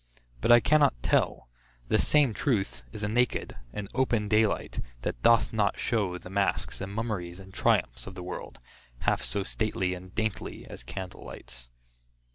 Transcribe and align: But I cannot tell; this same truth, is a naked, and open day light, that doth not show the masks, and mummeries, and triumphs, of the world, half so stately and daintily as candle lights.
But 0.39 0.51
I 0.51 0.59
cannot 0.59 0.95
tell; 1.03 1.47
this 1.87 2.07
same 2.07 2.33
truth, 2.33 2.81
is 2.91 3.03
a 3.03 3.07
naked, 3.07 3.55
and 3.71 3.87
open 3.93 4.27
day 4.27 4.47
light, 4.47 4.79
that 5.03 5.21
doth 5.21 5.53
not 5.53 5.77
show 5.79 6.17
the 6.17 6.27
masks, 6.31 6.81
and 6.81 6.91
mummeries, 6.91 7.39
and 7.39 7.53
triumphs, 7.53 8.07
of 8.07 8.15
the 8.15 8.23
world, 8.23 8.59
half 9.01 9.21
so 9.21 9.43
stately 9.43 9.93
and 9.93 10.15
daintily 10.15 10.65
as 10.65 10.83
candle 10.83 11.23
lights. 11.23 11.69